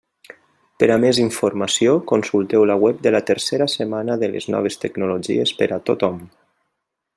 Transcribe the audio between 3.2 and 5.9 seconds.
tercera setmana de les noves tecnologies per a